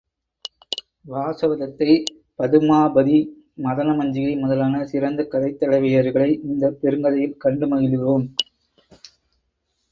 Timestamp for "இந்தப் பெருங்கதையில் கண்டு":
6.43-7.67